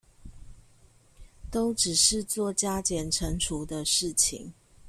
[1.51, 4.51] 都只是做加減乘除的事情